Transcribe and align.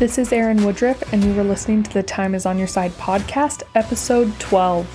This 0.00 0.16
is 0.16 0.32
Erin 0.32 0.64
Woodruff, 0.64 1.12
and 1.12 1.22
you 1.22 1.38
are 1.38 1.44
listening 1.44 1.82
to 1.82 1.92
the 1.92 2.02
Time 2.02 2.34
is 2.34 2.46
on 2.46 2.56
Your 2.56 2.66
Side 2.66 2.92
podcast, 2.92 3.64
episode 3.74 4.32
12. 4.40 4.86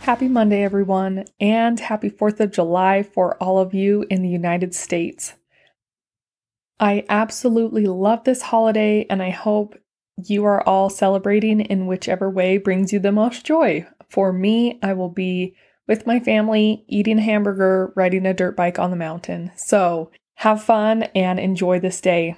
Happy 0.00 0.28
Monday, 0.28 0.62
everyone, 0.62 1.26
and 1.40 1.78
happy 1.78 2.08
4th 2.08 2.40
of 2.40 2.52
July 2.52 3.02
for 3.02 3.36
all 3.36 3.58
of 3.58 3.74
you 3.74 4.06
in 4.08 4.22
the 4.22 4.30
United 4.30 4.74
States. 4.74 5.34
I 6.80 7.04
absolutely 7.10 7.84
love 7.84 8.24
this 8.24 8.40
holiday, 8.40 9.04
and 9.10 9.22
I 9.22 9.28
hope 9.28 9.76
you 10.16 10.46
are 10.46 10.66
all 10.66 10.88
celebrating 10.88 11.60
in 11.60 11.86
whichever 11.86 12.30
way 12.30 12.56
brings 12.56 12.94
you 12.94 12.98
the 12.98 13.12
most 13.12 13.44
joy. 13.44 13.86
For 14.08 14.32
me, 14.32 14.78
I 14.82 14.94
will 14.94 15.10
be 15.10 15.54
with 15.86 16.06
my 16.06 16.18
family, 16.18 16.84
eating 16.88 17.18
a 17.18 17.22
hamburger, 17.22 17.92
riding 17.94 18.24
a 18.24 18.32
dirt 18.32 18.56
bike 18.56 18.78
on 18.78 18.90
the 18.90 18.96
mountain. 18.96 19.50
So 19.56 20.10
have 20.40 20.64
fun 20.64 21.02
and 21.14 21.38
enjoy 21.38 21.78
this 21.78 22.00
day. 22.00 22.34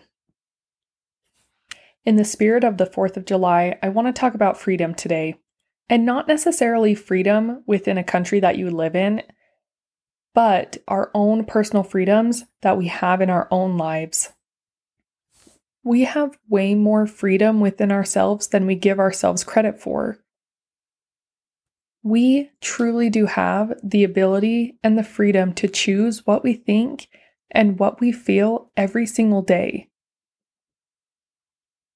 In 2.04 2.16
the 2.16 2.24
spirit 2.24 2.64
of 2.64 2.76
the 2.76 2.84
4th 2.84 3.16
of 3.16 3.24
July, 3.24 3.78
I 3.80 3.90
want 3.90 4.08
to 4.08 4.12
talk 4.12 4.34
about 4.34 4.58
freedom 4.58 4.92
today. 4.92 5.36
And 5.88 6.04
not 6.04 6.26
necessarily 6.26 6.96
freedom 6.96 7.62
within 7.64 7.98
a 7.98 8.02
country 8.02 8.40
that 8.40 8.58
you 8.58 8.70
live 8.70 8.96
in, 8.96 9.22
but 10.34 10.78
our 10.88 11.12
own 11.14 11.44
personal 11.44 11.84
freedoms 11.84 12.42
that 12.62 12.76
we 12.76 12.88
have 12.88 13.20
in 13.20 13.30
our 13.30 13.46
own 13.52 13.76
lives. 13.76 14.32
We 15.84 16.02
have 16.02 16.36
way 16.48 16.74
more 16.74 17.06
freedom 17.06 17.60
within 17.60 17.92
ourselves 17.92 18.48
than 18.48 18.66
we 18.66 18.74
give 18.74 18.98
ourselves 18.98 19.44
credit 19.44 19.80
for. 19.80 20.18
We 22.02 22.50
truly 22.60 23.10
do 23.10 23.26
have 23.26 23.74
the 23.80 24.02
ability 24.02 24.76
and 24.82 24.98
the 24.98 25.04
freedom 25.04 25.52
to 25.52 25.68
choose 25.68 26.26
what 26.26 26.42
we 26.42 26.54
think 26.54 27.06
and 27.52 27.78
what 27.78 28.00
we 28.00 28.10
feel 28.10 28.70
every 28.76 29.06
single 29.06 29.42
day. 29.42 29.88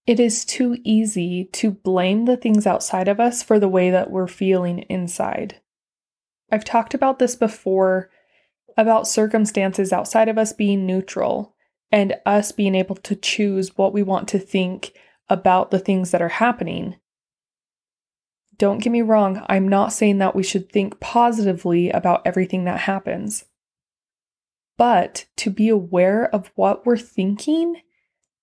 It 0.07 0.21
is 0.21 0.45
too 0.45 0.77
easy 0.85 1.49
to 1.55 1.73
blame 1.73 2.27
the 2.27 2.37
things 2.37 2.67
outside 2.67 3.09
of 3.09 3.19
us 3.19 3.43
for 3.43 3.59
the 3.59 3.69
way 3.69 3.91
that 3.91 4.11
we're 4.11 4.29
feeling 4.29 4.81
inside. 4.83 5.61
I've 6.53 6.65
talked 6.65 6.95
about 6.95 7.19
this 7.19 7.35
before 7.35 8.11
about 8.77 9.09
circumstances 9.09 9.93
outside 9.93 10.29
of 10.29 10.39
us 10.39 10.53
being 10.53 10.87
neutral 10.87 11.55
and 11.91 12.15
us 12.25 12.53
being 12.53 12.75
able 12.75 12.97
to 12.97 13.17
choose 13.17 13.77
what 13.77 13.93
we 13.93 14.03
want 14.03 14.29
to 14.29 14.39
think 14.39 14.93
about 15.29 15.71
the 15.71 15.79
things 15.79 16.11
that 16.11 16.23
are 16.23 16.29
happening. 16.29 16.97
Don't 18.59 18.79
get 18.79 18.91
me 18.91 19.03
wrong, 19.03 19.45
I'm 19.49 19.67
not 19.67 19.93
saying 19.93 20.19
that 20.19 20.37
we 20.37 20.43
should 20.43 20.71
think 20.71 21.01
positively 21.01 21.91
about 21.91 22.23
everything 22.25 22.65
that 22.65 22.81
happens. 22.81 23.45
But 24.79 25.27
to 25.37 25.51
be 25.51 25.69
aware 25.69 26.27
of 26.35 26.51
what 26.55 26.85
we're 26.85 26.97
thinking 26.97 27.81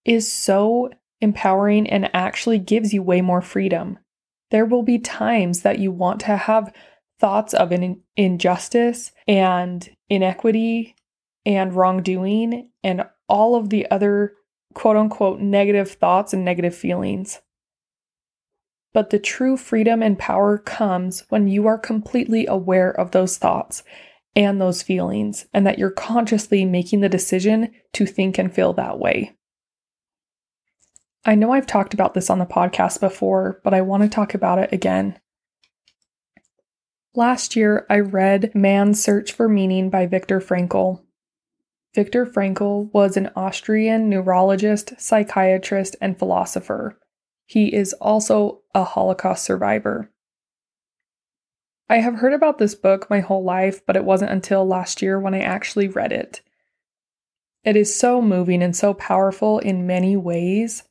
is 0.05 0.31
so 0.31 0.89
empowering 1.21 1.89
and 1.89 2.09
actually 2.13 2.59
gives 2.59 2.93
you 2.93 3.03
way 3.03 3.21
more 3.21 3.41
freedom. 3.41 3.99
There 4.51 4.65
will 4.65 4.83
be 4.83 4.99
times 4.99 5.61
that 5.61 5.79
you 5.79 5.91
want 5.91 6.19
to 6.21 6.35
have 6.35 6.73
thoughts 7.19 7.53
of 7.53 7.71
an 7.71 8.01
injustice 8.17 9.11
and 9.27 9.87
inequity 10.09 10.95
and 11.45 11.73
wrongdoing 11.73 12.69
and 12.83 13.05
all 13.29 13.55
of 13.55 13.69
the 13.69 13.89
other 13.89 14.33
quote 14.73 14.97
unquote 14.97 15.39
negative 15.39 15.91
thoughts 15.91 16.33
and 16.33 16.43
negative 16.43 16.75
feelings. 16.75 17.41
But 18.93 19.09
the 19.09 19.19
true 19.19 19.57
freedom 19.57 20.03
and 20.03 20.19
power 20.19 20.57
comes 20.57 21.21
when 21.29 21.47
you 21.47 21.65
are 21.67 21.77
completely 21.77 22.45
aware 22.45 22.91
of 22.91 23.11
those 23.11 23.37
thoughts 23.37 23.83
and 24.35 24.59
those 24.59 24.81
feelings, 24.81 25.45
and 25.53 25.65
that 25.67 25.77
you're 25.77 25.91
consciously 25.91 26.65
making 26.65 27.01
the 27.01 27.09
decision 27.09 27.71
to 27.93 28.05
think 28.05 28.37
and 28.37 28.53
feel 28.53 28.73
that 28.73 28.99
way. 28.99 29.35
I 31.25 31.35
know 31.35 31.51
I've 31.51 31.67
talked 31.67 31.93
about 31.93 32.13
this 32.13 32.29
on 32.29 32.39
the 32.39 32.45
podcast 32.45 32.99
before, 32.99 33.61
but 33.63 33.73
I 33.73 33.81
want 33.81 34.03
to 34.03 34.09
talk 34.09 34.33
about 34.33 34.59
it 34.59 34.73
again. 34.73 35.19
Last 37.15 37.55
year, 37.55 37.85
I 37.89 37.99
read 37.99 38.53
Man's 38.55 39.01
Search 39.01 39.31
for 39.31 39.47
Meaning 39.47 39.89
by 39.89 40.07
Viktor 40.07 40.39
Frankl. 40.39 41.01
Viktor 41.93 42.25
Frankl 42.25 42.91
was 42.91 43.15
an 43.15 43.29
Austrian 43.35 44.09
neurologist, 44.09 44.93
psychiatrist, 44.99 45.95
and 46.01 46.17
philosopher. 46.17 46.99
He 47.45 47.73
is 47.73 47.93
also 47.93 48.61
a 48.73 48.83
Holocaust 48.83 49.45
survivor. 49.45 50.09
I 51.89 51.97
have 51.97 52.15
heard 52.15 52.33
about 52.33 52.57
this 52.57 52.75
book 52.75 53.09
my 53.09 53.19
whole 53.19 53.43
life, 53.43 53.85
but 53.85 53.95
it 53.95 54.05
wasn't 54.05 54.31
until 54.31 54.65
last 54.65 55.01
year 55.01 55.19
when 55.19 55.33
I 55.33 55.41
actually 55.41 55.87
read 55.87 56.11
it. 56.11 56.41
It 57.63 57.75
is 57.75 57.95
so 57.95 58.21
moving 58.21 58.61
and 58.61 58.75
so 58.75 58.93
powerful 58.93 59.59
in 59.59 59.87
many 59.87 60.17
ways, 60.17 60.83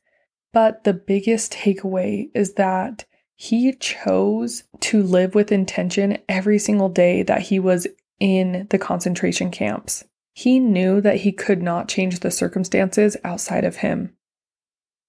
but 0.51 0.83
the 0.83 0.93
biggest 0.93 1.53
takeaway 1.53 2.29
is 2.33 2.53
that 2.53 3.05
he 3.35 3.73
chose 3.73 4.63
to 4.79 5.03
live 5.03 5.35
with 5.35 5.51
intention 5.51 6.19
every 6.29 6.59
single 6.59 6.89
day 6.89 7.23
that 7.23 7.41
he 7.41 7.59
was 7.59 7.87
in 8.19 8.67
the 8.69 8.77
concentration 8.77 9.51
camps. 9.51 10.03
He 10.33 10.59
knew 10.59 11.01
that 11.01 11.17
he 11.17 11.31
could 11.31 11.61
not 11.61 11.87
change 11.87 12.19
the 12.19 12.31
circumstances 12.31 13.17
outside 13.23 13.65
of 13.65 13.77
him. 13.77 14.15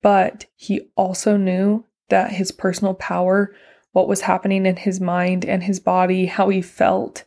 But 0.03 0.47
he 0.57 0.91
also 0.97 1.37
knew 1.37 1.87
that 2.11 2.33
his 2.33 2.53
personal 2.53 2.95
power 2.95 3.55
what 3.95 4.09
was 4.09 4.23
happening 4.23 4.67
in 4.67 4.75
his 4.75 5.01
mind 5.01 5.45
and 5.45 5.63
his 5.63 5.79
body, 5.79 6.27
how 6.27 6.49
he 6.49 6.61
felt. 6.61 7.23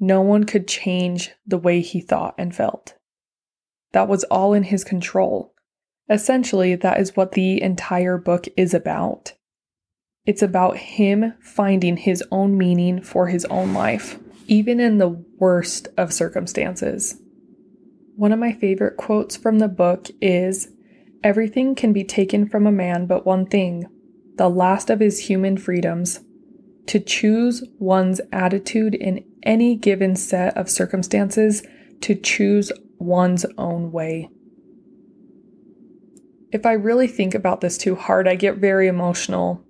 No 0.00 0.22
one 0.22 0.44
could 0.44 0.66
change 0.66 1.32
the 1.46 1.58
way 1.58 1.82
he 1.82 2.00
thought 2.00 2.34
and 2.38 2.56
felt. 2.56 2.94
That 3.92 4.08
was 4.08 4.24
all 4.24 4.54
in 4.54 4.62
his 4.62 4.84
control. 4.84 5.54
Essentially, 6.08 6.74
that 6.76 6.98
is 6.98 7.14
what 7.14 7.32
the 7.32 7.60
entire 7.60 8.16
book 8.16 8.46
is 8.56 8.72
about. 8.72 9.34
It's 10.24 10.40
about 10.40 10.78
him 10.78 11.34
finding 11.42 11.98
his 11.98 12.24
own 12.32 12.56
meaning 12.56 13.02
for 13.02 13.26
his 13.26 13.44
own 13.44 13.74
life, 13.74 14.18
even 14.46 14.80
in 14.80 14.96
the 14.96 15.22
worst 15.38 15.88
of 15.98 16.10
circumstances. 16.10 17.20
One 18.16 18.32
of 18.32 18.38
my 18.38 18.54
favorite 18.54 18.96
quotes 18.96 19.36
from 19.36 19.58
the 19.58 19.68
book 19.68 20.08
is 20.22 20.68
Everything 21.22 21.74
can 21.74 21.92
be 21.92 22.04
taken 22.04 22.48
from 22.48 22.66
a 22.66 22.72
man 22.72 23.06
but 23.06 23.26
one 23.26 23.44
thing 23.44 23.88
the 24.36 24.48
last 24.48 24.90
of 24.90 25.00
his 25.00 25.20
human 25.20 25.56
freedoms, 25.56 26.20
to 26.86 27.00
choose 27.00 27.64
one's 27.78 28.20
attitude 28.32 28.94
in 28.94 29.24
any 29.42 29.76
given 29.76 30.16
set 30.16 30.56
of 30.56 30.68
circumstances, 30.68 31.62
to 32.00 32.14
choose 32.14 32.72
one's 32.98 33.46
own 33.56 33.92
way. 33.92 34.28
If 36.52 36.66
I 36.66 36.72
really 36.72 37.08
think 37.08 37.34
about 37.34 37.60
this 37.60 37.78
too 37.78 37.94
hard, 37.94 38.28
I 38.28 38.34
get 38.34 38.58
very 38.58 38.86
emotional. 38.86 39.64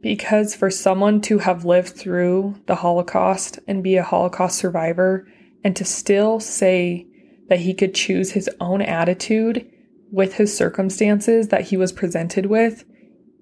Because 0.00 0.54
for 0.54 0.70
someone 0.70 1.20
to 1.22 1.38
have 1.38 1.64
lived 1.64 1.90
through 1.90 2.56
the 2.66 2.76
Holocaust 2.76 3.58
and 3.66 3.82
be 3.82 3.96
a 3.96 4.02
Holocaust 4.02 4.58
survivor, 4.58 5.26
and 5.62 5.74
to 5.76 5.84
still 5.84 6.40
say 6.40 7.06
that 7.48 7.60
he 7.60 7.74
could 7.74 7.94
choose 7.94 8.32
his 8.32 8.48
own 8.60 8.82
attitude 8.82 9.70
with 10.10 10.34
his 10.34 10.56
circumstances 10.56 11.48
that 11.48 11.62
he 11.62 11.76
was 11.76 11.92
presented 11.92 12.46
with 12.46 12.84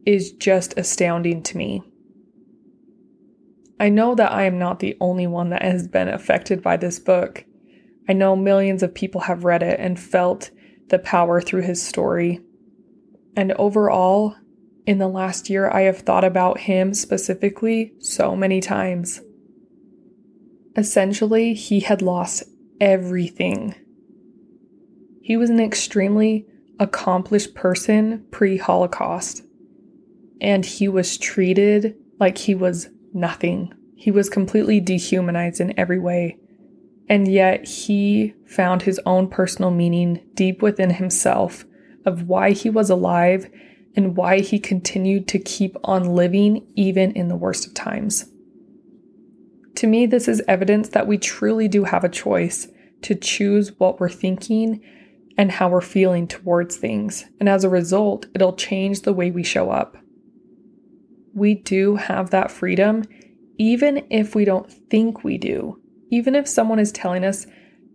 is 0.05 0.33
just 0.33 0.75
astounding 0.77 1.43
to 1.43 1.57
me. 1.57 1.83
I 3.79 3.89
know 3.89 4.15
that 4.15 4.33
I 4.33 4.45
am 4.45 4.59
not 4.59 4.79
the 4.79 4.97
only 5.01 5.27
one 5.27 5.51
that 5.51 5.63
has 5.63 5.89
been 5.89 6.09
affected 6.09 6.63
by 6.63 6.77
this 6.77 6.99
book. 6.99 7.45
I 8.09 8.13
know 8.13 8.37
millions 8.37 8.83
of 8.83 8.95
people 8.95 9.23
have 9.23 9.45
read 9.45 9.63
it 9.63 9.81
and 9.81 9.99
felt 9.99 10.51
the 10.89 10.99
power 10.99 11.41
through 11.41 11.63
his 11.63 11.83
story. 11.83 12.41
And 13.37 13.53
overall, 13.53 14.37
in 14.87 14.99
the 14.99 15.09
last 15.09 15.49
year, 15.49 15.71
I 15.71 15.83
have 15.83 15.99
thought 15.99 16.25
about 16.25 16.61
him 16.61 16.95
specifically 16.95 17.93
so 17.99 18.37
many 18.37 18.61
times. 18.61 19.21
Essentially, 20.77 21.55
he 21.55 21.81
had 21.81 22.03
lost 22.03 22.45
everything. 22.81 23.75
He 25.23 25.37
was 25.37 25.51
an 25.51 25.61
extremely 25.61 26.47
accomplished 26.79 27.55
person 27.55 28.27
pre 28.31 28.59
Holocaust 28.59 29.43
and 30.43 30.67
he 30.67 30.89
was 30.89 31.17
treated 31.17 31.97
like 32.19 32.37
he 32.37 32.55
was 32.55 32.91
nothing. 33.15 33.73
He 33.95 34.11
was 34.11 34.29
completely 34.29 34.81
dehumanized 34.81 35.61
in 35.61 35.79
every 35.79 36.01
way. 36.01 36.37
And 37.09 37.29
yet 37.29 37.67
he 37.67 38.35
found 38.47 38.83
his 38.83 39.01
own 39.07 39.29
personal 39.29 39.71
meaning 39.71 40.21
deep 40.35 40.61
within 40.61 40.91
himself 40.91 41.65
of 42.05 42.25
why 42.25 42.51
he 42.51 42.69
was 42.69 42.91
alive 42.91 43.49
and 43.95 44.17
why 44.17 44.41
he 44.41 44.59
continued 44.59 45.29
to 45.29 45.39
keep 45.39 45.77
on 45.85 46.15
living 46.15 46.67
even 46.75 47.13
in 47.13 47.29
the 47.29 47.37
worst 47.37 47.67
of 47.67 47.75
times. 47.75 48.27
To 49.77 49.87
me, 49.87 50.07
this 50.07 50.27
is 50.27 50.43
evidence 50.49 50.89
that 50.91 51.07
we 51.07 51.19
truly 51.19 51.69
do 51.69 51.85
have 51.85 52.03
a 52.03 52.09
choice 52.09 52.67
to 53.03 53.15
choose 53.15 53.79
what 53.79 54.01
we're 54.01 54.09
thinking 54.09 54.81
and 55.39 55.53
how 55.53 55.69
we're 55.69 55.81
feeling 55.81 56.27
towards 56.27 56.77
things. 56.77 57.27
And 57.39 57.49
as 57.49 57.63
a 57.63 57.69
result, 57.69 58.27
it'll 58.35 58.57
change 58.57 59.03
the 59.03 59.13
way 59.13 59.31
we 59.31 59.45
show 59.45 59.71
up 59.71 59.97
we 61.35 61.55
do 61.55 61.97
have 61.97 62.31
that 62.31 62.51
freedom, 62.51 63.05
even 63.59 64.07
if 64.11 64.35
we 64.35 64.45
don't 64.45 64.71
think 64.71 65.25
we 65.25 65.39
do. 65.39 65.81
Even 66.11 66.35
if 66.35 66.47
someone 66.47 66.79
is 66.79 66.93
telling 66.93 67.25
us 67.25 67.47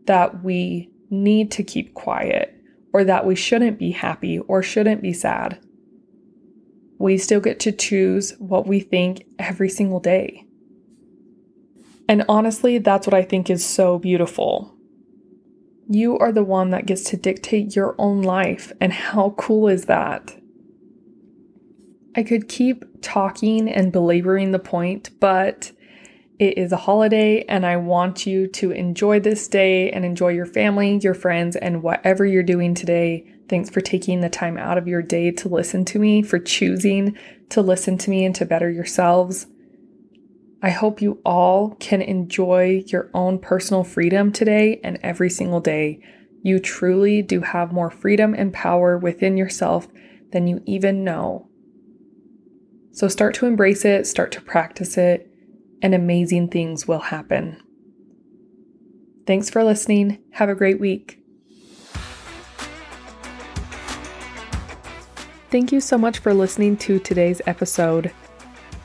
that 0.05 0.43
we 0.43 0.89
need 1.09 1.51
to 1.51 1.63
keep 1.63 1.93
quiet 1.93 2.53
or 2.93 3.03
that 3.03 3.25
we 3.25 3.35
shouldn't 3.35 3.77
be 3.77 3.91
happy 3.91 4.39
or 4.39 4.63
shouldn't 4.63 5.01
be 5.01 5.13
sad. 5.13 5.59
We 6.97 7.17
still 7.17 7.39
get 7.39 7.59
to 7.61 7.71
choose 7.71 8.33
what 8.39 8.65
we 8.65 8.79
think 8.79 9.23
every 9.37 9.69
single 9.69 9.99
day. 9.99 10.45
And 12.09 12.23
honestly, 12.27 12.79
that's 12.79 13.05
what 13.05 13.13
I 13.13 13.21
think 13.21 13.49
is 13.49 13.63
so 13.63 13.99
beautiful. 13.99 14.73
You 15.89 16.17
are 16.17 16.31
the 16.31 16.43
one 16.43 16.71
that 16.71 16.85
gets 16.85 17.03
to 17.11 17.17
dictate 17.17 17.75
your 17.75 17.95
own 17.97 18.21
life, 18.21 18.71
and 18.81 18.91
how 18.91 19.35
cool 19.37 19.67
is 19.67 19.85
that? 19.85 20.35
I 22.17 22.23
could 22.23 22.49
keep 22.49 22.83
talking 23.03 23.69
and 23.71 23.91
belaboring 23.91 24.51
the 24.51 24.57
point, 24.57 25.11
but 25.19 25.71
it 26.39 26.57
is 26.57 26.71
a 26.71 26.77
holiday, 26.77 27.43
and 27.43 27.63
I 27.63 27.77
want 27.77 28.25
you 28.25 28.47
to 28.47 28.71
enjoy 28.71 29.19
this 29.19 29.47
day 29.47 29.91
and 29.91 30.03
enjoy 30.03 30.29
your 30.29 30.47
family, 30.47 30.99
your 31.03 31.13
friends, 31.13 31.55
and 31.55 31.83
whatever 31.83 32.25
you're 32.25 32.41
doing 32.41 32.73
today. 32.73 33.31
Thanks 33.49 33.69
for 33.69 33.81
taking 33.81 34.21
the 34.21 34.29
time 34.29 34.57
out 34.57 34.79
of 34.79 34.87
your 34.87 35.03
day 35.03 35.29
to 35.29 35.47
listen 35.47 35.85
to 35.85 35.99
me, 35.99 36.23
for 36.23 36.39
choosing 36.39 37.15
to 37.49 37.61
listen 37.61 37.99
to 37.99 38.09
me 38.09 38.25
and 38.25 38.33
to 38.35 38.45
better 38.45 38.69
yourselves. 38.69 39.45
I 40.63 40.71
hope 40.71 41.03
you 41.03 41.21
all 41.23 41.75
can 41.75 42.01
enjoy 42.01 42.83
your 42.87 43.11
own 43.13 43.37
personal 43.37 43.83
freedom 43.83 44.31
today 44.31 44.81
and 44.83 44.99
every 45.03 45.29
single 45.29 45.59
day. 45.59 46.01
You 46.41 46.57
truly 46.59 47.21
do 47.21 47.41
have 47.41 47.71
more 47.71 47.91
freedom 47.91 48.33
and 48.33 48.51
power 48.51 48.97
within 48.97 49.37
yourself 49.37 49.87
than 50.31 50.47
you 50.47 50.63
even 50.65 51.03
know. 51.03 51.47
So 52.91 53.07
start 53.07 53.35
to 53.35 53.45
embrace 53.45 53.85
it, 53.85 54.07
start 54.07 54.31
to 54.33 54.41
practice 54.41 54.97
it, 54.97 55.29
and 55.81 55.93
amazing 55.93 56.49
things 56.49 56.87
will 56.87 56.99
happen. 56.99 57.61
Thanks 59.25 59.49
for 59.49 59.63
listening. 59.63 60.19
Have 60.31 60.49
a 60.49 60.55
great 60.55 60.79
week. 60.79 61.19
Thank 65.49 65.71
you 65.71 65.79
so 65.79 65.97
much 65.97 66.19
for 66.19 66.33
listening 66.33 66.77
to 66.77 66.99
today's 66.99 67.41
episode 67.45 68.11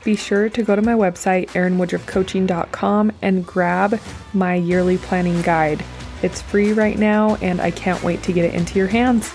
be 0.05 0.17
sure 0.17 0.49
to 0.49 0.63
go 0.63 0.75
to 0.75 0.83
my 0.83 0.95
website, 0.95 1.49
erinwoodruffcoaching.com, 1.51 3.13
and 3.23 3.47
grab 3.47 4.01
my 4.35 4.55
yearly 4.55 4.99
planning 4.99 5.41
guide. 5.43 5.85
It's 6.23 6.43
free 6.43 6.73
right 6.73 6.99
now, 6.99 7.37
and 7.37 7.61
I 7.61 7.71
can't 7.71 8.03
wait 8.03 8.23
to 8.25 8.33
get 8.33 8.45
it 8.45 8.55
into 8.55 8.79
your 8.79 8.89
hands. 8.89 9.33